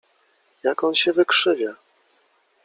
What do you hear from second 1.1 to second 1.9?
wykrzywia!